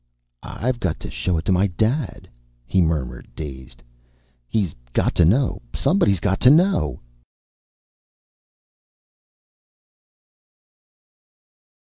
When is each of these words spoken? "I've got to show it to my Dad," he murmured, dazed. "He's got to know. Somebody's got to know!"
"I've 0.41 0.79
got 0.79 0.99
to 1.01 1.11
show 1.11 1.37
it 1.37 1.45
to 1.45 1.51
my 1.51 1.67
Dad," 1.67 2.27
he 2.65 2.81
murmured, 2.81 3.27
dazed. 3.35 3.83
"He's 4.47 4.73
got 4.93 5.13
to 5.13 5.25
know. 5.25 5.61
Somebody's 5.75 6.19
got 6.19 6.39
to 6.39 6.49
know!" 6.49 7.01